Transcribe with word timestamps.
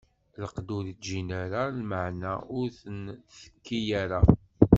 Lqedd 0.43 0.69
ur 0.77 0.85
ǧǧin 0.97 1.29
ara, 1.43 1.63
lmeɛna 1.79 2.33
ur 2.59 2.65
ten-tekki 2.79 3.79
ara. 4.01 4.21